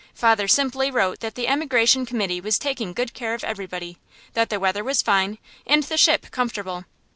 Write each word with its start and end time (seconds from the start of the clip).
Father 0.15 0.47
simply 0.47 0.89
wrote 0.89 1.19
that 1.19 1.35
the 1.35 1.47
emigration 1.47 2.07
committee 2.07 2.41
was 2.41 2.57
taking 2.57 2.91
good 2.91 3.13
care 3.13 3.35
of 3.35 3.43
everybody, 3.43 3.99
that 4.33 4.49
the 4.49 4.59
weather 4.59 4.83
was 4.83 5.03
fine, 5.03 5.37
and 5.67 5.83
the 5.83 5.95
ship 5.95 6.31
comfortable. 6.31 6.85